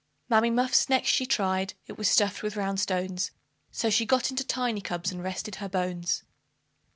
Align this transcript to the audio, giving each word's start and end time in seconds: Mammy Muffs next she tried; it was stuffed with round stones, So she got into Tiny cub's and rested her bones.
Mammy 0.29 0.49
Muffs 0.49 0.89
next 0.89 1.09
she 1.09 1.27
tried; 1.27 1.75
it 1.85 1.95
was 1.95 2.07
stuffed 2.09 2.41
with 2.41 2.55
round 2.55 2.79
stones, 2.79 3.29
So 3.69 3.91
she 3.91 4.03
got 4.03 4.31
into 4.31 4.43
Tiny 4.43 4.81
cub's 4.81 5.11
and 5.11 5.21
rested 5.21 5.57
her 5.57 5.69
bones. 5.69 6.23